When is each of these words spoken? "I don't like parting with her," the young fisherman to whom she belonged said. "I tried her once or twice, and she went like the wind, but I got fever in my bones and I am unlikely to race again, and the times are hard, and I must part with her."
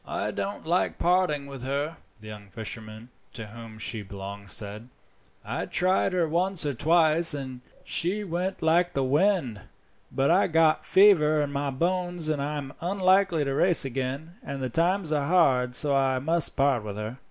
"I 0.03 0.31
don't 0.31 0.65
like 0.65 0.97
parting 0.97 1.45
with 1.45 1.61
her," 1.61 1.97
the 2.21 2.29
young 2.29 2.49
fisherman 2.49 3.09
to 3.33 3.45
whom 3.45 3.77
she 3.77 4.01
belonged 4.01 4.49
said. 4.49 4.89
"I 5.45 5.67
tried 5.67 6.13
her 6.13 6.27
once 6.27 6.65
or 6.65 6.73
twice, 6.73 7.35
and 7.35 7.61
she 7.83 8.23
went 8.23 8.63
like 8.63 8.93
the 8.93 9.03
wind, 9.03 9.61
but 10.11 10.31
I 10.31 10.47
got 10.47 10.85
fever 10.85 11.43
in 11.43 11.51
my 11.51 11.69
bones 11.69 12.29
and 12.29 12.41
I 12.41 12.57
am 12.57 12.73
unlikely 12.81 13.45
to 13.45 13.53
race 13.53 13.85
again, 13.85 14.31
and 14.41 14.59
the 14.59 14.69
times 14.71 15.11
are 15.13 15.27
hard, 15.27 15.77
and 15.83 15.93
I 15.93 16.17
must 16.17 16.55
part 16.55 16.83
with 16.83 16.95
her." 16.95 17.19